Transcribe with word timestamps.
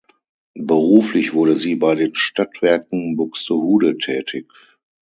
Beruflich 0.59 1.35
wurde 1.35 1.55
sie 1.55 1.75
bei 1.75 1.93
den 1.93 2.15
Stadtwerken 2.15 3.15
Buxtehude 3.17 3.99
tätig. 3.99 4.47